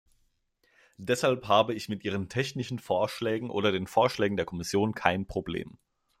Deshalb 0.97 1.47
habe 1.47 1.75
ich 1.75 1.87
mit 1.87 2.03
ihren 2.03 2.27
technischen 2.27 2.79
Vorschlägen 2.79 3.51
oder 3.51 3.71
den 3.71 3.85
Vorschlägen 3.85 4.35
der 4.35 4.47
Kommission 4.47 4.95
kein 4.95 5.27
Problem. 5.27 5.77